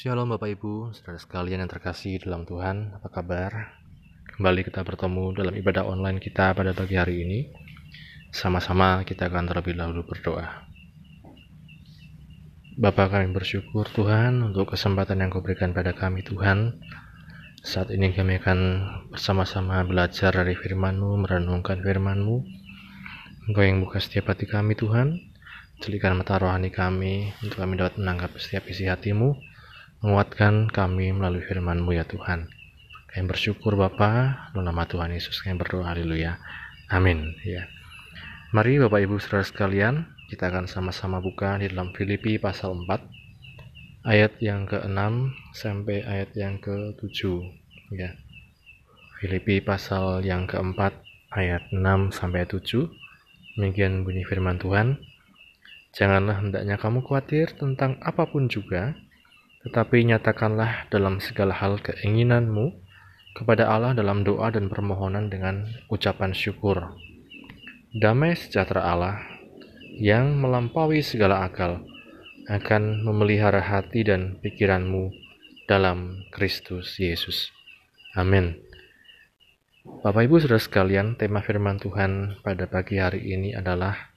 Shalom 0.00 0.32
Bapak 0.32 0.56
Ibu, 0.56 0.96
saudara 0.96 1.20
sekalian 1.20 1.60
yang 1.60 1.68
terkasih 1.68 2.24
dalam 2.24 2.48
Tuhan, 2.48 2.96
apa 2.96 3.12
kabar? 3.12 3.76
Kembali 4.32 4.64
kita 4.64 4.80
bertemu 4.80 5.36
dalam 5.36 5.52
ibadah 5.52 5.84
online 5.84 6.16
kita 6.16 6.56
pada 6.56 6.72
pagi 6.72 6.96
hari 6.96 7.20
ini. 7.20 7.52
Sama-sama 8.32 9.04
kita 9.04 9.28
akan 9.28 9.44
terlebih 9.52 9.76
dahulu 9.76 10.08
berdoa. 10.08 10.64
Bapak 12.80 13.12
kami 13.12 13.28
bersyukur 13.28 13.92
Tuhan 13.92 14.40
untuk 14.40 14.72
kesempatan 14.72 15.20
yang 15.20 15.28
kau 15.28 15.44
berikan 15.44 15.76
pada 15.76 15.92
kami 15.92 16.24
Tuhan. 16.24 16.80
Saat 17.60 17.92
ini 17.92 18.16
kami 18.16 18.40
akan 18.40 18.58
bersama-sama 19.12 19.84
belajar 19.84 20.32
dari 20.32 20.56
firman-Mu, 20.56 21.28
merenungkan 21.28 21.76
firman-Mu. 21.84 22.36
Engkau 23.52 23.68
yang 23.68 23.84
buka 23.84 24.00
setiap 24.00 24.32
hati 24.32 24.48
kami 24.48 24.80
Tuhan, 24.80 25.12
jelikan 25.84 26.16
mata 26.16 26.40
rohani 26.40 26.72
kami 26.72 27.36
untuk 27.44 27.60
kami 27.60 27.76
dapat 27.76 28.00
menangkap 28.00 28.32
setiap 28.40 28.64
isi 28.64 28.88
hatimu 28.88 29.50
menguatkan 30.00 30.72
kami 30.72 31.12
melalui 31.12 31.44
firman-Mu 31.44 31.92
ya 31.92 32.08
Tuhan. 32.08 32.48
Kami 33.10 33.24
bersyukur 33.28 33.76
Bapa, 33.76 34.48
dalam 34.52 34.72
nama 34.72 34.88
Tuhan 34.88 35.12
Yesus 35.12 35.44
kami 35.44 35.60
berdoa, 35.60 35.92
haleluya. 35.92 36.40
Amin. 36.88 37.36
Ya. 37.44 37.68
Mari 38.56 38.80
Bapak 38.80 39.00
Ibu 39.04 39.20
Saudara 39.20 39.44
sekalian, 39.44 40.08
kita 40.32 40.48
akan 40.48 40.66
sama-sama 40.66 41.20
buka 41.20 41.58
di 41.60 41.68
dalam 41.68 41.92
Filipi 41.92 42.40
pasal 42.40 42.74
4 42.86 44.08
ayat 44.08 44.40
yang 44.40 44.64
ke-6 44.66 45.00
sampai 45.52 46.02
ayat 46.02 46.30
yang 46.38 46.56
ke-7 46.58 47.20
ya. 47.92 48.16
Filipi 49.20 49.60
pasal 49.60 50.24
yang 50.24 50.48
keempat 50.48 50.96
ayat 51.36 51.68
6 51.70 52.16
sampai 52.16 52.48
7 52.48 52.88
demikian 53.58 54.06
bunyi 54.06 54.24
firman 54.24 54.56
Tuhan 54.56 54.96
Janganlah 55.90 56.38
hendaknya 56.38 56.78
kamu 56.78 57.02
khawatir 57.02 57.50
tentang 57.58 57.98
apa 57.98 58.22
pun 58.30 58.46
juga, 58.46 58.94
tetapi 59.60 60.08
nyatakanlah 60.08 60.88
dalam 60.88 61.20
segala 61.20 61.52
hal 61.52 61.76
keinginanmu 61.84 62.72
kepada 63.36 63.68
Allah 63.68 63.92
dalam 63.92 64.24
doa 64.24 64.48
dan 64.48 64.72
permohonan 64.72 65.28
dengan 65.28 65.68
ucapan 65.92 66.32
syukur. 66.32 66.96
Damai 67.92 68.38
sejahtera 68.38 68.88
Allah 68.88 69.20
yang 70.00 70.38
melampaui 70.40 71.04
segala 71.04 71.44
akal 71.44 71.84
akan 72.48 73.04
memelihara 73.04 73.60
hati 73.60 74.02
dan 74.02 74.40
pikiranmu 74.40 75.12
dalam 75.68 76.24
Kristus 76.32 76.98
Yesus. 76.98 77.52
Amin. 78.16 78.58
Bapak 80.02 80.26
Ibu 80.26 80.40
Saudara 80.42 80.58
sekalian, 80.58 81.14
tema 81.14 81.44
firman 81.44 81.78
Tuhan 81.78 82.40
pada 82.42 82.66
pagi 82.66 82.98
hari 82.98 83.32
ini 83.32 83.54
adalah 83.54 84.10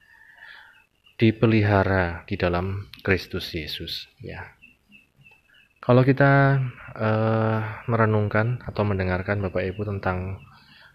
dipelihara 1.19 2.25
di 2.25 2.35
dalam 2.35 2.89
Kristus 3.05 3.53
Yesus, 3.53 4.09
ya. 4.19 4.62
Kalau 5.83 5.99
kita 6.07 6.63
uh, 6.95 7.59
merenungkan 7.91 8.63
atau 8.63 8.87
mendengarkan 8.87 9.43
Bapak 9.43 9.67
Ibu 9.67 9.83
tentang 9.83 10.39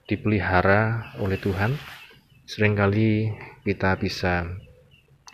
dipelihara 0.08 1.12
oleh 1.20 1.36
Tuhan, 1.36 1.76
sering 2.48 2.72
kali 2.72 3.28
kita 3.68 4.00
bisa 4.00 4.48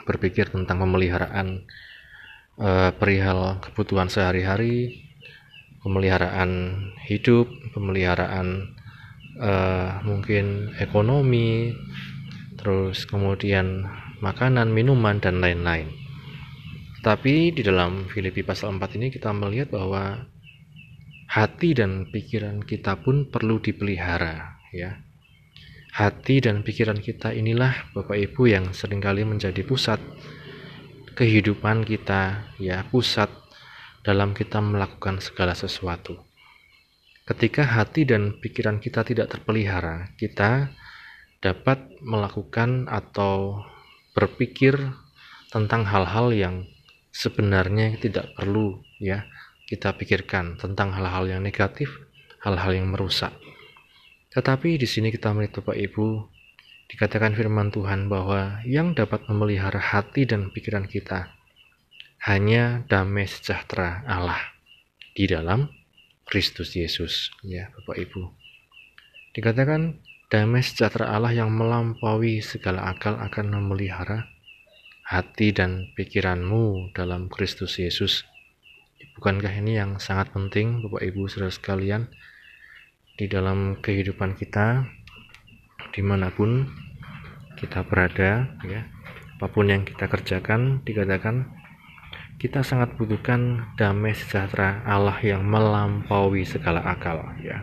berpikir 0.03 0.51
tentang 0.51 0.83
pemeliharaan 0.83 1.71
uh, 2.59 2.91
perihal 2.99 3.63
kebutuhan 3.63 4.11
sehari-hari, 4.11 5.07
pemeliharaan 5.87 6.75
hidup, 7.07 7.47
pemeliharaan 7.79 8.75
uh, 9.39 10.03
mungkin 10.03 10.75
ekonomi, 10.83 11.71
terus 12.59 13.07
kemudian 13.07 13.87
makanan, 14.19 14.75
minuman, 14.75 15.23
dan 15.23 15.39
lain-lain. 15.39 16.04
Tapi 17.05 17.53
di 17.53 17.61
dalam 17.61 18.09
Filipi 18.09 18.41
pasal 18.41 18.81
4 18.81 18.97
ini 18.97 19.13
kita 19.13 19.29
melihat 19.37 19.69
bahwa 19.69 20.25
hati 21.29 21.77
dan 21.77 22.09
pikiran 22.09 22.65
kita 22.65 22.97
pun 22.97 23.29
perlu 23.29 23.61
dipelihara 23.61 24.57
ya. 24.73 25.05
Hati 25.93 26.41
dan 26.41 26.65
pikiran 26.65 26.97
kita 26.97 27.37
inilah 27.37 27.93
Bapak 27.93 28.17
Ibu 28.17 28.49
yang 28.49 28.73
sering 28.73 29.05
kali 29.05 29.21
menjadi 29.29 29.61
pusat 29.69 30.01
kehidupan 31.13 31.85
kita 31.85 32.49
ya, 32.57 32.89
pusat 32.89 33.29
dalam 34.01 34.33
kita 34.33 34.65
melakukan 34.65 35.21
segala 35.21 35.53
sesuatu. 35.53 36.17
Ketika 37.29 37.69
hati 37.69 38.09
dan 38.09 38.41
pikiran 38.41 38.81
kita 38.81 39.05
tidak 39.05 39.29
terpelihara, 39.29 40.09
kita 40.17 40.73
dapat 41.45 41.85
melakukan 42.01 42.89
atau 42.89 43.61
berpikir 44.17 44.77
tentang 45.53 45.85
hal-hal 45.85 46.33
yang 46.33 46.65
sebenarnya 47.15 47.95
tidak 48.03 48.35
perlu 48.35 48.83
ya 48.99 49.23
kita 49.71 49.95
pikirkan 49.95 50.59
tentang 50.59 50.91
hal-hal 50.93 51.31
yang 51.31 51.41
negatif, 51.41 51.89
hal-hal 52.43 52.75
yang 52.75 52.91
merusak. 52.91 53.33
Tetapi 54.35 54.77
di 54.77 54.85
sini 54.91 55.15
kita 55.15 55.31
melihat 55.31 55.63
Bapak 55.63 55.79
Ibu 55.79 56.27
dikatakan 56.91 57.39
firman 57.39 57.71
Tuhan 57.71 58.11
bahwa 58.11 58.61
yang 58.67 58.93
dapat 58.93 59.25
memelihara 59.31 59.79
hati 59.79 60.27
dan 60.27 60.51
pikiran 60.51 60.91
kita 60.91 61.31
hanya 62.27 62.83
damai 62.91 63.31
sejahtera 63.31 64.03
Allah 64.05 64.43
di 65.15 65.31
dalam 65.31 65.71
Kristus 66.27 66.75
Yesus 66.75 67.31
ya 67.47 67.71
Bapak 67.79 67.95
Ibu. 67.95 68.23
Dikatakan 69.39 70.03
damai 70.29 70.67
sejahtera 70.67 71.15
Allah 71.15 71.31
yang 71.31 71.55
melampaui 71.55 72.43
segala 72.43 72.91
akal 72.91 73.17
akan 73.23 73.55
memelihara 73.55 74.34
hati 75.05 75.53
dan 75.53 75.93
pikiranmu 75.93 76.97
dalam 76.97 77.29
Kristus 77.29 77.77
Yesus. 77.77 78.25
Bukankah 79.21 79.53
ini 79.53 79.77
yang 79.77 80.01
sangat 80.01 80.33
penting 80.33 80.81
Bapak 80.81 81.05
Ibu 81.05 81.29
saudara 81.29 81.53
sekalian 81.53 82.09
di 83.15 83.29
dalam 83.29 83.79
kehidupan 83.85 84.35
kita 84.35 84.89
di 85.95 86.03
mana 86.03 86.33
pun 86.33 86.67
kita 87.55 87.87
berada 87.87 88.51
ya 88.67 88.83
apa 89.39 89.47
pun 89.47 89.71
yang 89.71 89.87
kita 89.87 90.11
kerjakan 90.11 90.83
dikatakan 90.83 91.47
kita 92.43 92.67
sangat 92.67 92.99
butuhkan 92.99 93.71
damai 93.79 94.19
sejahtera 94.19 94.83
Allah 94.83 95.15
yang 95.23 95.47
melampaui 95.47 96.43
segala 96.43 96.83
akal 96.83 97.23
ya 97.39 97.63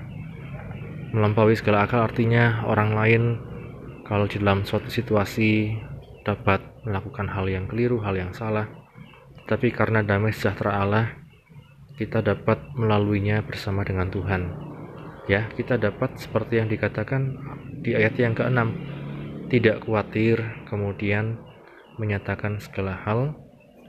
melampaui 1.12 1.60
segala 1.60 1.84
akal 1.84 2.00
artinya 2.00 2.64
orang 2.64 2.96
lain 2.96 3.24
kalau 4.08 4.32
di 4.32 4.40
dalam 4.40 4.64
suatu 4.64 4.88
situasi 4.88 5.76
dapat 6.22 6.62
melakukan 6.86 7.30
hal 7.30 7.46
yang 7.50 7.66
keliru, 7.70 8.02
hal 8.02 8.18
yang 8.18 8.34
salah. 8.34 8.70
Tapi 9.50 9.74
karena 9.74 10.06
damai 10.06 10.32
sejahtera 10.32 10.82
Allah, 10.82 11.06
kita 11.98 12.24
dapat 12.24 12.74
melaluinya 12.74 13.44
bersama 13.44 13.86
dengan 13.86 14.10
Tuhan. 14.10 14.42
Ya, 15.30 15.50
kita 15.54 15.78
dapat 15.78 16.18
seperti 16.18 16.58
yang 16.58 16.70
dikatakan 16.70 17.38
di 17.86 17.94
ayat 17.94 18.18
yang 18.18 18.34
ke-6, 18.34 18.60
tidak 19.54 19.86
khawatir, 19.86 20.42
kemudian 20.66 21.38
menyatakan 22.00 22.58
segala 22.58 22.98
hal, 23.06 23.38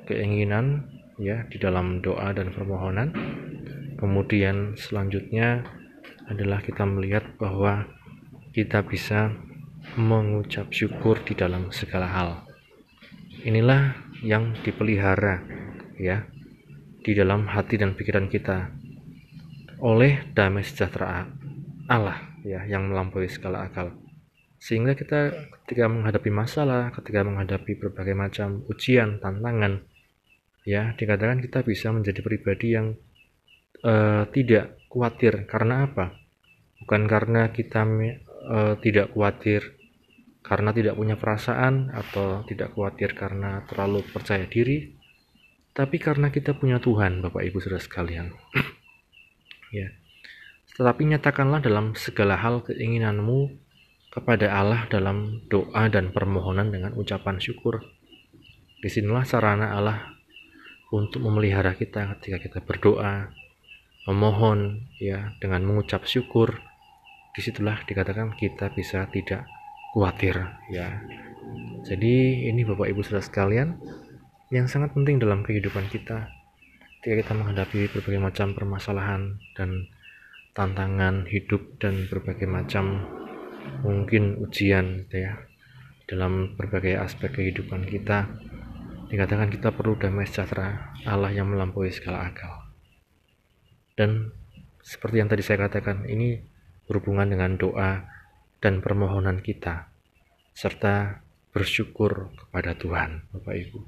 keinginan 0.05 0.91
ya 1.17 1.47
di 1.49 1.57
dalam 1.57 2.03
doa 2.05 2.35
dan 2.35 2.53
permohonan. 2.53 3.15
Kemudian 3.97 4.75
selanjutnya 4.75 5.63
adalah 6.27 6.59
kita 6.61 6.83
melihat 6.83 7.23
bahwa 7.39 7.87
kita 8.53 8.83
bisa 8.85 9.33
mengucap 9.99 10.73
syukur 10.73 11.21
di 11.21 11.37
dalam 11.37 11.69
segala 11.69 12.09
hal. 12.09 12.31
Inilah 13.45 13.97
yang 14.25 14.57
dipelihara 14.63 15.43
ya 15.99 16.25
di 17.03 17.13
dalam 17.13 17.51
hati 17.51 17.77
dan 17.77 17.99
pikiran 17.99 18.31
kita 18.31 18.71
oleh 19.83 20.31
damai 20.31 20.63
sejahtera 20.63 21.27
Allah 21.91 22.39
ya 22.47 22.63
yang 22.65 22.89
melampaui 22.89 23.27
segala 23.27 23.67
akal. 23.67 23.93
Sehingga 24.63 24.95
kita 24.95 25.35
ketika 25.67 25.91
menghadapi 25.91 26.31
masalah, 26.31 26.95
ketika 26.95 27.27
menghadapi 27.27 27.83
berbagai 27.83 28.15
macam 28.15 28.63
ujian, 28.71 29.19
tantangan, 29.19 29.83
ya 30.63 30.95
dikatakan 30.95 31.43
kita 31.43 31.67
bisa 31.67 31.91
menjadi 31.91 32.23
pribadi 32.23 32.79
yang 32.79 32.95
uh, 33.83 34.23
tidak 34.31 34.79
khawatir 34.87 35.51
karena 35.51 35.91
apa? 35.91 36.15
Bukan 36.79 37.11
karena 37.11 37.51
kita 37.51 37.83
uh, 38.47 38.79
tidak 38.79 39.11
khawatir 39.11 39.82
karena 40.43 40.75
tidak 40.75 40.99
punya 40.99 41.15
perasaan 41.15 41.95
atau 41.95 42.43
tidak 42.51 42.75
khawatir 42.75 43.15
karena 43.15 43.63
terlalu 43.71 44.03
percaya 44.11 44.45
diri, 44.51 44.91
tapi 45.73 45.97
karena 45.97 46.29
kita 46.29 46.59
punya 46.59 46.83
Tuhan, 46.83 47.23
Bapak 47.25 47.47
Ibu 47.47 47.63
Saudara 47.63 47.81
sekalian. 47.81 48.35
ya. 49.79 49.89
Tetapi 50.77 51.09
nyatakanlah 51.15 51.65
dalam 51.65 51.95
segala 51.95 52.37
hal 52.37 52.61
keinginanmu 52.67 53.55
kepada 54.13 54.53
Allah 54.53 54.85
dalam 54.93 55.41
doa 55.49 55.89
dan 55.89 56.13
permohonan 56.13 56.69
dengan 56.69 56.93
ucapan 56.93 57.41
syukur. 57.41 57.81
Di 58.83 58.93
sinilah 58.93 59.25
sarana 59.25 59.73
Allah 59.73 60.13
untuk 60.93 61.25
memelihara 61.25 61.73
kita 61.73 62.19
ketika 62.19 62.37
kita 62.43 62.59
berdoa, 62.61 63.33
memohon 64.05 64.91
ya 65.01 65.33
dengan 65.41 65.65
mengucap 65.65 66.05
syukur. 66.05 66.61
Di 67.33 67.41
situlah 67.41 67.81
dikatakan 67.89 68.37
kita 68.37 68.69
bisa 68.77 69.09
tidak 69.09 69.49
khawatir 69.93 70.35
ya. 70.73 70.89
Jadi 71.85 72.49
ini 72.49 72.65
Bapak 72.65 72.89
Ibu 72.89 73.05
Saudara 73.05 73.21
sekalian 73.21 73.77
yang 74.49 74.65
sangat 74.69 74.97
penting 74.97 75.21
dalam 75.21 75.45
kehidupan 75.45 75.89
kita 75.93 76.29
ketika 77.03 77.19
kita 77.19 77.33
menghadapi 77.35 77.91
berbagai 77.91 78.23
macam 78.23 78.55
permasalahan 78.55 79.37
dan 79.59 79.91
tantangan 80.55 81.27
hidup 81.27 81.81
dan 81.83 82.07
berbagai 82.07 82.47
macam 82.47 83.03
mungkin 83.83 84.39
ujian 84.39 85.03
gitu 85.09 85.27
ya 85.27 85.35
dalam 86.07 86.55
berbagai 86.55 87.01
aspek 87.01 87.33
kehidupan 87.33 87.91
kita 87.91 88.31
dikatakan 89.11 89.51
kita 89.51 89.75
perlu 89.75 89.99
damai 89.99 90.31
sejahtera 90.31 90.95
Allah 91.03 91.35
yang 91.35 91.51
melampaui 91.51 91.91
segala 91.91 92.31
akal 92.31 92.71
dan 93.99 94.31
seperti 94.85 95.25
yang 95.25 95.29
tadi 95.33 95.43
saya 95.43 95.67
katakan 95.67 96.07
ini 96.07 96.39
berhubungan 96.87 97.35
dengan 97.35 97.59
doa 97.59 98.07
dan 98.63 98.79
permohonan 98.79 99.43
kita 99.43 99.91
serta 100.55 101.19
bersyukur 101.51 102.31
kepada 102.39 102.79
Tuhan 102.79 103.27
Bapak 103.35 103.55
Ibu. 103.59 103.79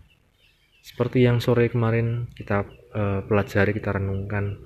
Seperti 0.84 1.24
yang 1.24 1.40
sore 1.40 1.70
kemarin 1.72 2.28
kita 2.36 2.68
uh, 2.92 3.24
pelajari 3.24 3.72
kita 3.72 3.96
renungkan 3.96 4.60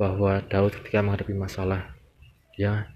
bahwa 0.00 0.42
Daud 0.42 0.74
ketika 0.82 1.04
menghadapi 1.04 1.36
masalah 1.36 1.94
dia 2.58 2.90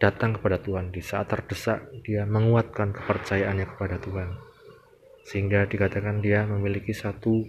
datang 0.00 0.40
kepada 0.40 0.56
Tuhan. 0.56 0.88
Di 0.94 1.04
saat 1.04 1.28
terdesak 1.28 1.84
dia 2.00 2.24
menguatkan 2.24 2.96
kepercayaannya 2.96 3.66
kepada 3.76 4.00
Tuhan. 4.00 4.40
Sehingga 5.26 5.68
dikatakan 5.68 6.24
dia 6.24 6.48
memiliki 6.48 6.96
satu 6.96 7.44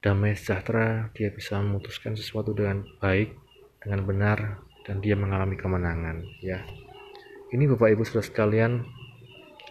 damai 0.00 0.32
sejahtera 0.32 1.12
dia 1.12 1.28
bisa 1.28 1.60
memutuskan 1.60 2.16
sesuatu 2.16 2.56
dengan 2.56 2.80
baik 3.04 3.36
dengan 3.84 4.00
benar 4.08 4.38
dan 4.88 5.04
dia 5.04 5.12
mengalami 5.12 5.60
kemenangan 5.60 6.24
ya 6.40 6.64
ini 7.50 7.66
Bapak 7.66 7.98
Ibu 7.98 8.02
Saudara 8.06 8.22
sekalian 8.22 8.86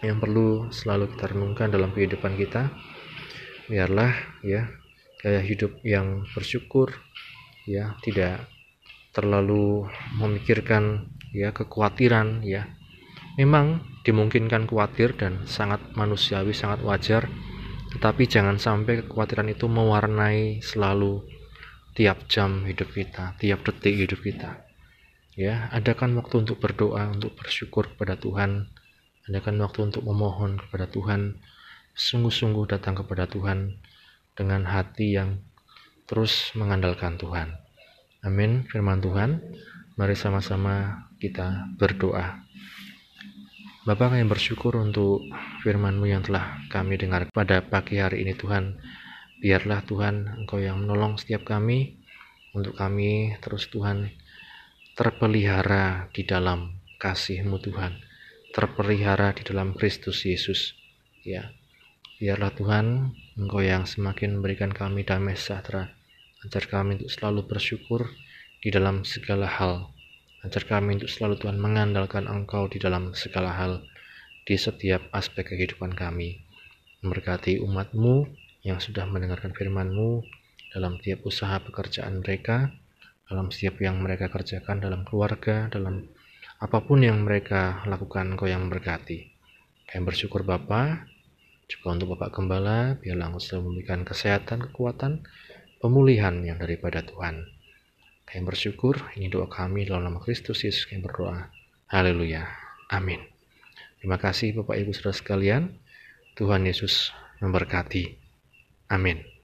yang 0.04 0.20
perlu 0.20 0.68
selalu 0.68 1.16
kita 1.16 1.32
renungkan 1.32 1.72
dalam 1.72 1.92
kehidupan 1.96 2.36
kita 2.36 2.68
biarlah 3.72 4.12
ya 4.44 4.68
gaya 5.20 5.40
hidup 5.40 5.80
yang 5.80 6.28
bersyukur 6.36 6.92
ya 7.64 7.96
tidak 8.04 8.44
terlalu 9.16 9.88
memikirkan 10.20 11.08
ya 11.32 11.56
kekhawatiran 11.56 12.44
ya. 12.44 12.68
Memang 13.40 13.80
dimungkinkan 14.04 14.68
khawatir 14.68 15.16
dan 15.16 15.48
sangat 15.48 15.80
manusiawi 15.96 16.52
sangat 16.52 16.84
wajar 16.84 17.28
tetapi 17.96 18.28
jangan 18.28 18.60
sampai 18.60 19.04
kekhawatiran 19.04 19.48
itu 19.48 19.66
mewarnai 19.66 20.60
selalu 20.60 21.24
tiap 21.96 22.28
jam 22.28 22.64
hidup 22.68 22.92
kita 22.92 23.34
tiap 23.40 23.66
detik 23.66 23.98
hidup 24.06 24.20
kita 24.22 24.69
ya 25.40 25.72
adakan 25.72 26.20
waktu 26.20 26.44
untuk 26.44 26.60
berdoa 26.60 27.08
untuk 27.08 27.32
bersyukur 27.32 27.88
kepada 27.96 28.20
Tuhan. 28.20 28.68
Adakan 29.24 29.56
waktu 29.64 29.88
untuk 29.88 30.04
memohon 30.04 30.60
kepada 30.60 30.84
Tuhan. 30.84 31.40
Sungguh-sungguh 31.96 32.68
datang 32.68 33.00
kepada 33.00 33.24
Tuhan 33.24 33.80
dengan 34.36 34.68
hati 34.68 35.16
yang 35.16 35.40
terus 36.04 36.52
mengandalkan 36.52 37.16
Tuhan. 37.16 37.56
Amin. 38.20 38.68
Firman 38.68 39.00
Tuhan 39.00 39.40
mari 39.96 40.12
sama-sama 40.12 41.08
kita 41.16 41.72
berdoa. 41.80 42.44
Bapak 43.88 44.12
kami 44.12 44.28
bersyukur 44.28 44.76
untuk 44.76 45.24
firman-Mu 45.64 46.04
yang 46.04 46.20
telah 46.20 46.60
kami 46.68 47.00
dengar 47.00 47.32
pada 47.32 47.64
pagi 47.64 47.96
hari 47.96 48.28
ini 48.28 48.36
Tuhan. 48.36 48.76
Biarlah 49.40 49.80
Tuhan 49.88 50.44
Engkau 50.44 50.60
yang 50.60 50.84
menolong 50.84 51.16
setiap 51.16 51.48
kami, 51.48 51.96
untuk 52.52 52.76
kami 52.76 53.40
terus 53.40 53.72
Tuhan 53.72 54.10
terpelihara 55.00 56.12
di 56.12 56.28
dalam 56.28 56.76
kasih-Mu 57.00 57.56
Tuhan, 57.64 57.96
terpelihara 58.52 59.32
di 59.32 59.48
dalam 59.48 59.72
Kristus 59.72 60.28
Yesus. 60.28 60.76
Ya, 61.24 61.56
biarlah 62.20 62.52
Tuhan 62.52 63.16
Engkau 63.40 63.64
yang 63.64 63.88
semakin 63.88 64.36
memberikan 64.36 64.68
kami 64.68 65.08
damai 65.08 65.40
sejahtera, 65.40 65.88
ajar 66.44 66.68
kami 66.68 67.00
untuk 67.00 67.08
selalu 67.08 67.48
bersyukur 67.48 68.12
di 68.60 68.68
dalam 68.68 69.08
segala 69.08 69.48
hal, 69.48 69.88
Ajar 70.40 70.64
kami 70.64 70.96
untuk 70.96 71.12
selalu 71.12 71.36
Tuhan 71.36 71.60
mengandalkan 71.60 72.24
Engkau 72.24 72.64
di 72.68 72.80
dalam 72.80 73.12
segala 73.12 73.56
hal, 73.56 73.84
di 74.48 74.56
setiap 74.56 75.04
aspek 75.12 75.48
kehidupan 75.48 75.92
kami. 75.92 76.40
Memberkati 77.04 77.60
umatmu 77.60 78.24
yang 78.64 78.80
sudah 78.80 79.04
mendengarkan 79.04 79.52
firman-Mu 79.52 80.24
dalam 80.72 80.96
tiap 81.00 81.24
usaha 81.28 81.60
pekerjaan 81.60 82.24
mereka, 82.24 82.72
dalam 83.30 83.54
setiap 83.54 83.78
yang 83.78 84.02
mereka 84.02 84.26
kerjakan 84.26 84.82
dalam 84.82 85.06
keluarga, 85.06 85.70
dalam 85.70 86.02
apa 86.58 86.82
pun 86.82 87.00
yang 87.06 87.22
mereka 87.22 87.86
lakukan 87.86 88.34
Engkau 88.34 88.50
yang 88.50 88.66
memberkati. 88.66 89.30
Kami 89.86 90.02
bersyukur 90.02 90.42
Bapa, 90.42 91.06
juga 91.70 91.94
untuk 91.94 92.18
Bapak 92.18 92.34
Gembala, 92.34 92.98
biarlah 92.98 93.30
Engkau 93.30 93.38
selalu 93.38 93.62
memberikan 93.70 94.02
kesehatan, 94.02 94.66
kekuatan, 94.68 95.22
pemulihan 95.78 96.42
yang 96.42 96.58
daripada 96.58 97.06
Tuhan. 97.06 97.46
Kami 98.26 98.42
bersyukur, 98.42 98.98
ini 99.14 99.30
doa 99.30 99.46
kami 99.46 99.86
dalam 99.86 100.10
nama 100.10 100.18
Kristus 100.18 100.66
Yesus 100.66 100.90
kami 100.90 101.06
berdoa. 101.06 101.50
Haleluya. 101.90 102.46
Amin. 102.90 103.22
Terima 104.02 104.18
kasih 104.18 104.54
Bapak 104.58 104.74
Ibu 104.74 104.90
Saudara 104.90 105.14
sekalian. 105.14 105.78
Tuhan 106.34 106.66
Yesus 106.66 107.14
memberkati. 107.42 108.18
Amin. 108.90 109.39